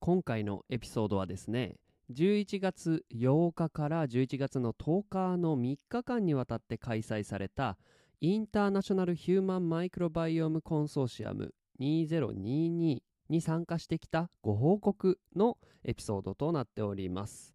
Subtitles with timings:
[0.00, 1.76] 今回のエピソードはですね
[2.10, 7.76] 11月8日から11月の10日の3日間にわたって開催された
[8.20, 17.54] インターナショナル・ヒューマン・マイクロバイオム・コンソーシアム2022に参加してきたご報告のエピソードとなっております。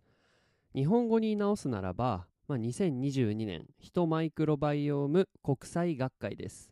[0.75, 6.69] 日本語に直すならば、まあ、2022年ヒトマイクロバイオム国際学会です。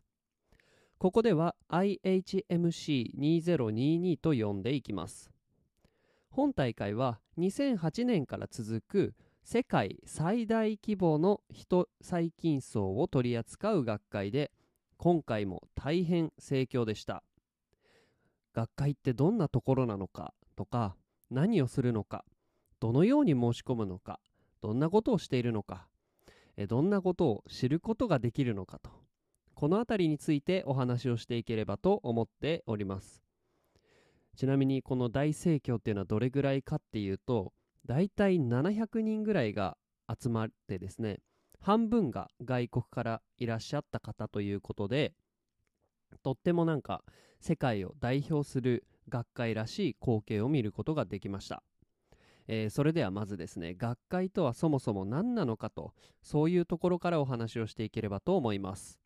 [0.98, 5.31] ここでは IHMC2022 と呼んでいきます。
[6.34, 14.50] 本大会は2008年から続く世界最大規模の人細菌層を取り扱う学会で
[14.96, 17.22] 今回も大変盛況でした。
[18.54, 20.96] 学会ってどんなところなのかとか
[21.30, 22.24] 何をするのか
[22.80, 24.18] どのように申し込むのか
[24.62, 25.86] どんなことをしているのか
[26.68, 28.90] どんなことを知ることができるのかと
[29.54, 33.22] この辺りについてお話をしていければと思っております。
[34.36, 37.52] ちなみにこの大盛況っていうのはどれぐらいかっていうと
[37.86, 39.76] 大体700人ぐらいが
[40.08, 41.18] 集まってですね
[41.60, 45.14] 半分が外国からいらっしゃった方ということで
[46.22, 47.02] とってもなんか
[47.40, 51.62] 世界を代表する学会らしい光景を見ることができました、
[52.46, 58.98] えー、それではまずですね学会とはそもそも何なのかとそういうところからお話をしていければと思います。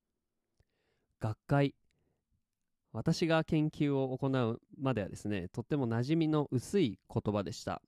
[1.19, 1.75] 学会
[2.97, 7.83] 私が研究を行うまではですねとっても馴染みの薄い言葉でした。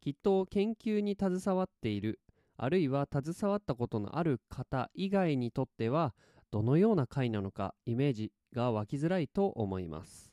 [0.00, 2.18] きっと研究に携わっている
[2.56, 6.16] あるいは携わったことのある方以外にとっては
[6.50, 10.32] どのような会なのかイメージが湧きづらいと思います。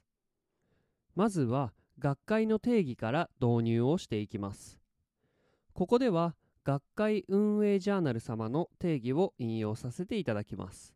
[1.13, 4.79] まずは学会の定義から導入をしていきます。
[5.73, 10.95] ここでは学会運営ジャーナル様の定義を引用させていただきます。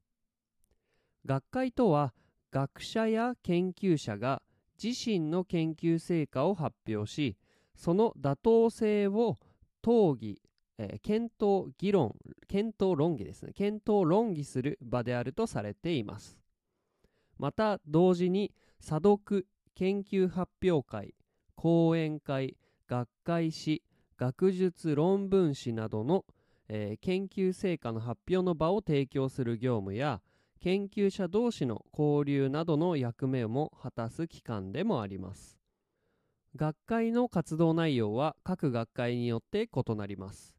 [1.27, 2.15] 学会とは
[2.51, 4.41] 学者や研究者が
[4.81, 7.37] 自身の研究成果を発表し
[7.75, 9.37] その妥当性を
[9.81, 10.41] 討議、
[10.77, 12.15] えー、検討議論
[12.47, 13.53] 検討論議ですね。
[13.53, 16.37] 検討論議する場であるとされています。
[17.37, 21.15] また同時に査読研究発表会
[21.55, 22.57] 講演会
[22.87, 23.83] 学会誌
[24.17, 26.25] 学術論文誌などの、
[26.67, 30.21] えー、研究成果の発表の場を提供する業務や
[30.61, 35.59] 研究者同士の交流などの役目も果たす機関でもあります。
[36.55, 40.55] 学会の活動内容は各学会によって異なります、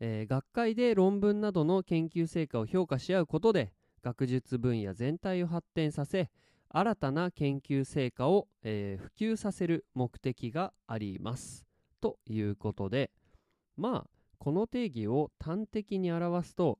[0.00, 6.30] えー、学会で論文などの研究成果を評価し合うことで学術分野全体を発展させ
[6.68, 11.64] 新たな研究成果を、えー、普及させる目的があります。
[12.00, 13.10] ということで
[13.76, 16.78] まあこの定義を端的に表すと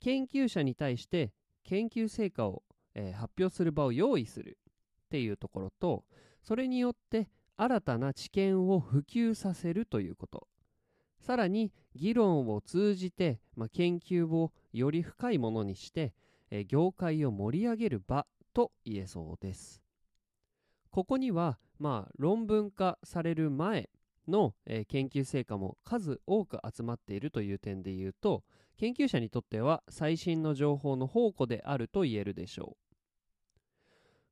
[0.00, 1.32] 研究者に対して
[1.64, 2.62] 研究成果を、
[2.94, 4.58] えー、発表する場を用意する
[5.06, 6.04] っていうところと
[6.42, 10.48] それによって新たな知見を普及させるということ。
[11.20, 16.12] さらに議論を通じて、まあ、研究をより深いものにして、
[16.50, 19.80] えー、業界を盛り上げる場と言えそうです。
[20.90, 23.88] ここには、まあ、論文化される前
[24.28, 28.42] の、えー、研究成果も数多く集まっているという点で言うと
[28.76, 32.94] 研究者にとっては最新の情報の宝庫であると言えるでしょう。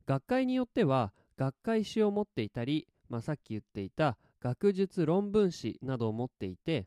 [0.06, 6.86] 学会によっては学会誌を持っていたり、まあ、さっき言っていた学術論文誌などを持っていて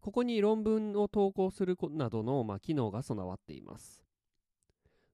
[0.00, 4.05] ここに論文を投稿するなどの、まあ、機能が備わっています。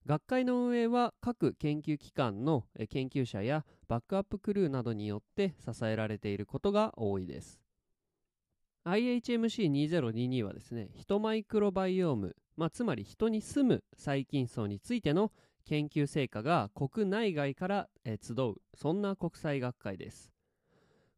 [0.04, 7.60] 学会の運営は各研究機関の研究者やバックアップクルーなどによって支えられていることが多いです。
[8.84, 15.30] IHMC2022 はですねヒトマイクロバイオーム、まあ、つまり人に住む細菌層についての
[15.64, 20.32] 研究成果が国内外から、集うそんな国際学会です。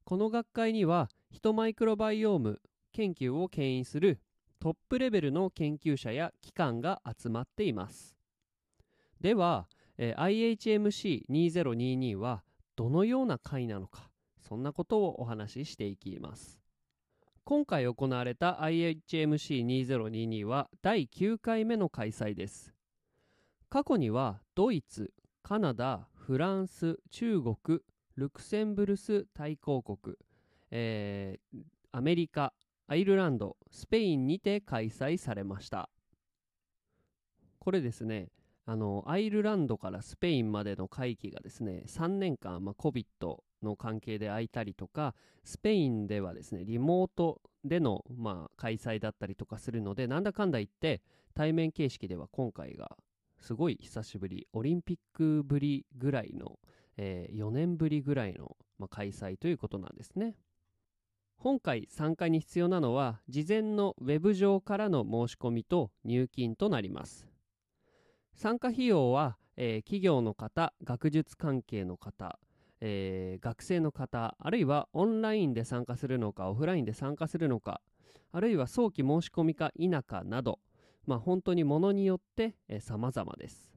[0.05, 2.61] この学会にはヒトマイクロバイオーム
[2.93, 4.21] 研究を牽引する
[4.61, 8.15] トップレベルの研究者や機関が集まっています。
[9.21, 12.43] では、え IHMC2022 は
[12.77, 16.61] どのような会なのかそんなことをお話ししていきます。
[17.45, 22.75] 今回行われた IHMC2022 は第9回目の開催です。
[23.69, 25.13] 過去にはドイツ
[25.43, 27.81] カナダフランス中国
[28.17, 30.17] ルクセンブルス大公国、
[30.71, 31.59] えー
[31.97, 32.53] アメリカ
[32.89, 35.89] アイルランドスペインにて開催されました。
[37.61, 38.31] これですね
[38.67, 43.05] あのアイルランドからスペインまでの会期がですね3年間、まあ、COVID
[43.63, 51.03] の関係で空いたりとかスペインではですねリモートでの、まあ、開催だったりとかするのでなんだかんだ言って
[51.35, 52.97] 対面形式では今回が
[53.41, 56.59] すごい久しぶりオリンピックぶりぐらいの、
[56.97, 60.37] えー、4年ぶりぐらいの、まあ、開催ということなんですね。
[61.37, 67.34] 今回参加に必要なのは事前のウェブ上からの申し込みと入金となります。
[68.35, 72.39] 参加費用は、えー、企業の方学術関係の方、
[72.81, 77.81] えー、学生の方あるいはオンラインで参加するのかオフラインで参加するのか
[78.33, 80.59] あるいは早期申し込みか否かなど、
[81.07, 83.71] まあ、本当にものによって、えー、様々です。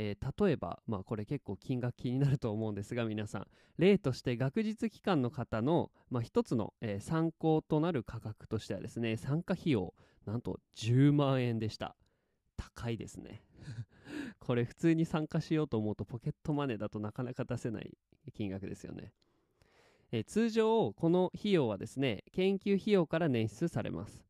[0.00, 3.46] えー、例えば、まあ、これ結構金額気になると思うんですが皆さん
[3.78, 11.96] 例として学術機関の方の、まあ、一つの、えー、参考となる価格としてはですね参加費用なんと10万円でした。
[12.78, 13.42] 高いですね。
[14.38, 17.98] これ普通に参加しようと思うとポケットマネーだとなかなか出せない
[18.32, 19.12] 金額ですよね。
[20.12, 24.24] え通常この費用はですね研究費用から捻出されます。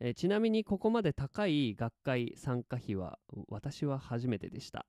[0.00, 3.18] えちなみにここまで高い学会参加費は
[3.48, 4.84] 私は初めてでした。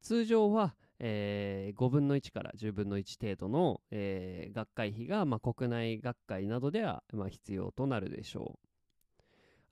[0.00, 8.65] 通常は、えー、5分の1から10分の1程度の、えー、学会費が、まあ、国内学会などでは、まあ、必要となるでしょう。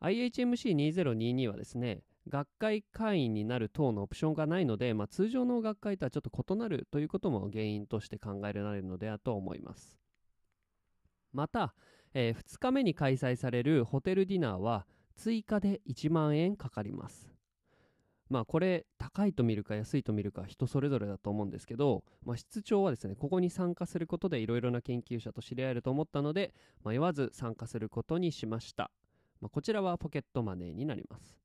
[0.05, 9.97] IHMC2022 はですね、学会会員になる等のオプションがないので、まあ、通常の学会とはちょっと異なるということも原因として考えられるのではと思います。
[11.33, 11.75] また、
[12.13, 14.87] えー、2日目に開催されるホテルディナーは
[15.17, 17.35] 追加で1万円かかります。
[18.31, 26.55] まあこれ高いと見るか安いと見るか人それぞれだと思うんですけど、まあ、室長はですねここに参加することでいろいろな研究者と知り合えると思ったので
[26.85, 28.91] 迷わず参加することにしました、
[29.45, 31.37] まあ、こちらはポケットマネーになります。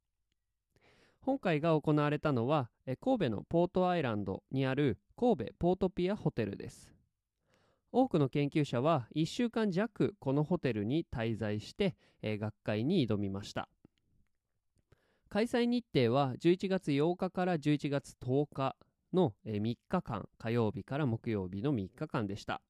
[1.20, 2.70] 今回が行われたのは
[3.02, 6.96] 神戸のポートアイランドにある神戸ポートピアホテルです。
[7.92, 13.68] 多くの研究者は1週間弱このホテルに滞在して、学会に挑みました。
[15.28, 18.78] 開催日程は11月8日から11月10日
[19.12, 22.62] の3日間火曜日から木曜日の3日間でした。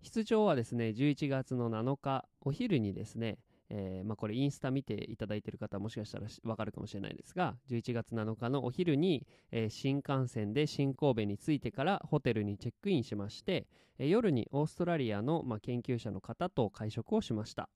[0.00, 3.38] 出張はですね11月の7日お昼にですね、
[3.74, 13.66] えー、まあ、これインスタ見ていただいてる方もしかしたらわかるかもしれないですが11月7日のお昼に、えー、新幹線で新神戸に着いてからホテルにチェックインしまして、
[13.98, 17.70] えー、夜にオーストラリアの、まあ、研究者の方と会食をしました。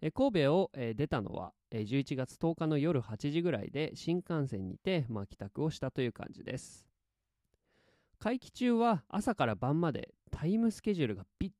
[0.00, 6.86] え神戸を、え出たのは、え11月10日の夜8時ぐらいで新幹線にて、まあ、帰宅をしたという感じです。
[8.20, 11.50] 会期中は朝から晩までタイムスケジュールがびっ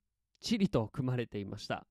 [0.40, 1.84] ちりと組まれていました。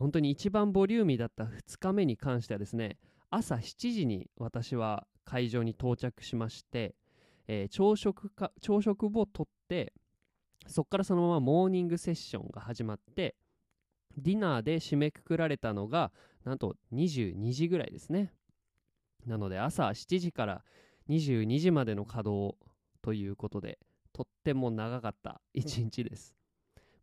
[0.00, 2.96] 本当に一番ボリューミーだった2日目に関してはですね
[3.28, 6.94] 朝7時に私は会場に到着しまして、
[7.46, 9.92] えー、朝食か朝食をとって
[10.66, 13.36] そこからそのままモーニングセッションが始まって
[14.16, 16.12] ディナーで締めくくられたのが
[16.44, 18.32] なんと22時ぐらいですね。
[19.26, 20.64] なので朝7時から
[21.10, 22.56] 22時までの稼働
[23.02, 23.78] ということで
[24.14, 26.39] とっても長かった一日です。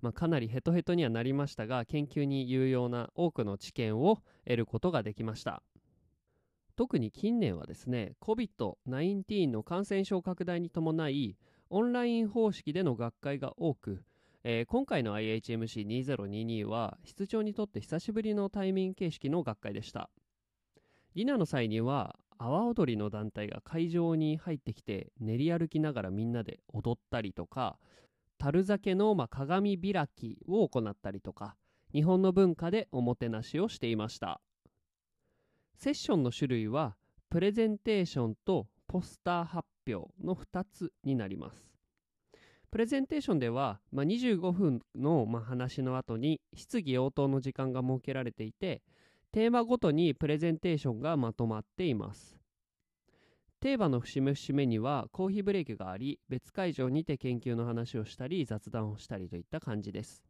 [0.02, 5.64] まあ、かなりヘトヘトにはなりましたが研究に有用な多くの知見を得ることができました。
[6.76, 11.36] 特に近年はですね COVID-19 の感染症拡大に伴い
[11.70, 14.04] オンライン方式での学会が多く
[14.50, 20.10] えー、今回の IHMC2022 は室長にとって久しぶりの対面形式の学会でした。
[21.16, 27.78] ディナーの際には阿波踊りの団体が会場に入ってきて練り歩きながらみんなで踊ったりとか
[28.38, 31.56] 樽酒の、まあ、鏡開きを行ったりとか
[31.94, 34.42] 日本の文化でおもてなしをしていました。
[35.76, 36.96] セッションの種類は
[37.30, 41.72] プレゼンテーションとポスター発表の2つになります。
[42.70, 48.82] プレゼンテーションでは、まあ、25分の、まあ、話の後に質疑応答の時間が設けられていて
[49.32, 52.37] テーマごとにプレゼンテーションがまとまっています。
[53.68, 60.24] テーマの節目節目にはコーヒーブレイクがあり別会場にて研究の話をしたり雑談をしたりといった感じです。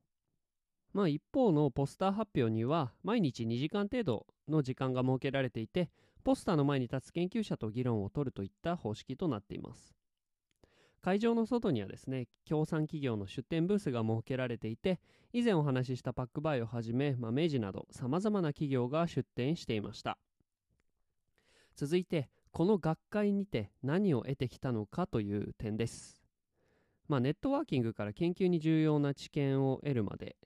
[0.91, 5.91] まあ一方のポスター発表には毎日2時間程度の時間が設けられていて
[6.23, 9.93] ポスターの前に立つ研究者と議論を取るといった方式となっています。
[11.03, 14.99] 会場の外にはですね協賛企業の出店ブースが設けられていて
[15.31, 20.17] 以前お話ししたパックバイをはじめ、まあ、明治などさまざまな企業が出展していました。
[21.75, 26.23] 続いてこの学会にて何を得てきたのかという点です。
[27.07, 30.37] まあ、ネットワーキングから研究に重要な知見を得るまで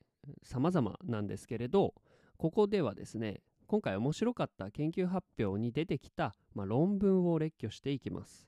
[0.44, 1.94] 様々なんですけれど
[2.36, 8.46] ここではですね今回面白かった研究発表に出てきた、まあ、論文を列挙していきます、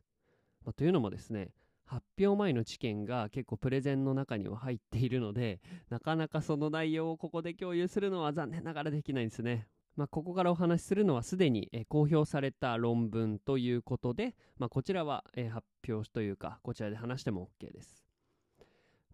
[0.66, 1.52] まあ、というのもですね
[1.86, 9.70] 発表前の知見が結構プレゼンの中には入っているのでなかなかその内容をここで共有するのは残念ながらできないんですね。
[9.96, 18.04] まあ、ここからお話しするのはすでに、公表された論文ということで、まあ、こちらは、発表というかこちらで話しても OK です。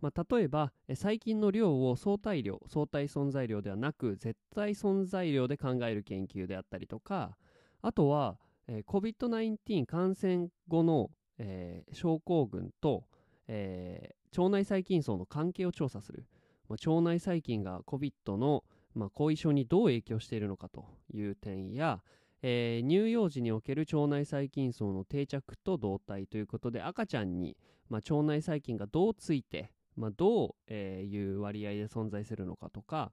[0.01, 7.38] まあ、例えば、細菌の量を相対量相対存在量ではなく絶対存在量で考える研究であったりとか
[7.81, 13.05] あとは、COVID-19 感染後の、えー、症候群と、
[13.48, 16.27] えー、腸内細菌層の関係を調査する、
[16.69, 18.63] まあ、腸内細菌が COVID の
[18.96, 22.01] まあ、後遺症にどう影響しているのかという点や、
[22.41, 27.58] えー、乳幼児における腸内細菌層の定着と動態ということで赤ちゃんに、
[27.89, 33.12] まあ、腸内細菌がどうついて、まあ、どう、えー、いう割合で存在するのかとか、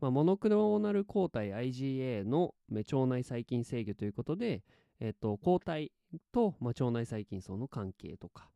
[0.00, 4.62] まあ、モノクローナル抗体 IgA の腸内細菌制御ということで、
[5.00, 5.92] えーと、抗体
[6.32, 8.48] と、まあ、腸内細菌層の関係とか。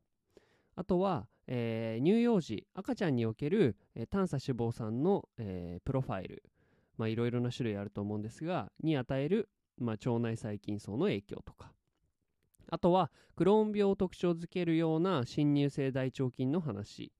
[0.75, 6.43] あとは、えー、乳幼児赤ちゃんにおける、えー、短鎖脂肪酸の、えー、プロファイル。
[6.97, 11.73] まあ、いろいろな種類あると思うんですが、に与える、まあ、腸内細菌層の影響とか、
[12.71, 17.13] あとは、クローン病を特徴づけるような侵入性大腸菌の話、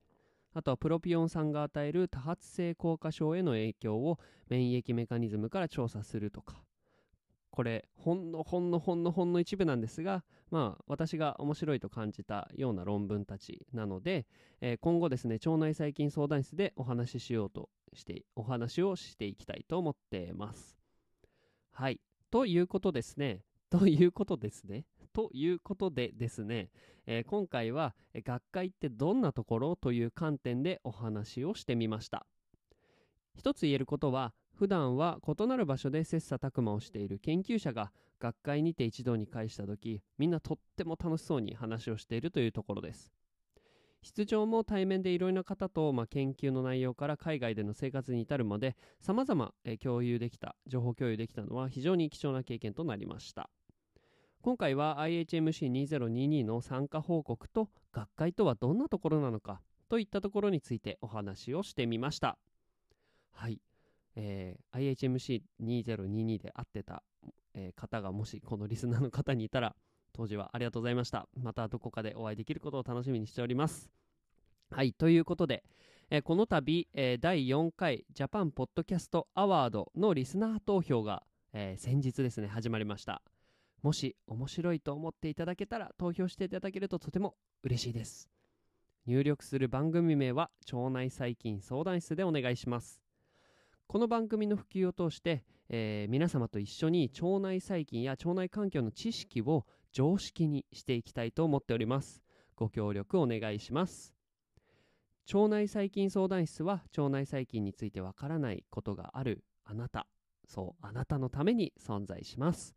[0.53, 6.61] あとはプロピオン酸が与える多発性硬化症への影響を免疫メカニズムから調査するとか、
[7.53, 14.25] これほんのほんのほんのほんの一部なんですがまあ私が面白いと感じたような論文たちなので、
[14.59, 20.75] えー、今後ですね腸内細菌相談室でお話ししようとしてお話をしていきたいと思っています。
[21.71, 21.99] はい。
[22.31, 23.43] ということですね。
[23.69, 24.85] ということですね。
[25.13, 26.71] ということでですね、
[27.05, 32.25] えー、今回は学会ってどんなところという観点でお話をしてみました。
[33.35, 43.11] 一つ言えることは普段は異なる場所で切磋琢磨をしている研究者が学会にて一堂に会した時みんなとっても楽しそうに話をしているというところです。
[44.03, 53.49] 出張も対面でいろいろな方と、まあ、研究の内容から海外での生活に至るまで様々共有できた情報共有できたのは非常に貴重な経験となりました。
[54.41, 62.37] 今回は IHMC2022 の参加報告と学会とはどんなところなのかといったところについてお話をしてみました。
[63.31, 63.61] はい。
[64.15, 64.95] えー、
[65.59, 67.03] IHMC2022 で会ってた、
[67.53, 69.75] えー、方がもしこのリスナーの方にいたら
[70.13, 71.27] 当時はありがとうございました。
[71.35, 73.89] またどこかでお会いできることを楽しみにしております。
[74.69, 75.63] はいということで、
[76.09, 83.21] えー、この度、えー、第4回ジャパンポッドキャストアワードのリスナー投票が、えー、先日ですね始まりました。
[83.81, 88.29] もし面白いと思っていただけたら投票していただけるととても嬉しいです。
[89.05, 93.02] 入力する番組名は腸内細菌相談室でお願いします。
[93.87, 102.21] この番組の普及を通して、えー、皆様と一緒に腸内細菌や腸内環境の知識を常識にしていきたいと思っております。
[102.55, 104.13] ご協力お願いします。
[105.31, 110.07] 腸内細菌相談室は腸内細菌についてわからないことがあるあなた、
[110.45, 112.75] そうあなたのために存在します。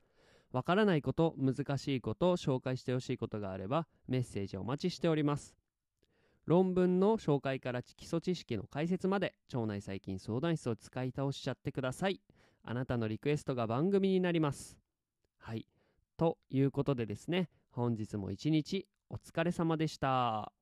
[0.53, 5.55] わからないこと、難しいこと、紹介してほしいことがあればメッセージお待ちしております。
[6.47, 12.21] 論文の紹介から基礎知識の解説まで腸内細菌相談室を使い倒しちゃってください。
[12.63, 14.79] あなたのリクエストが番組になります。
[15.39, 15.67] はい。
[16.17, 20.53] ということでですね本日も一日お疲れ様でした。